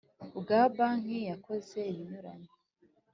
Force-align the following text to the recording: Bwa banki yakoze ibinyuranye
Bwa 0.39 0.61
banki 0.75 1.19
yakoze 1.29 1.79
ibinyuranye 1.91 2.51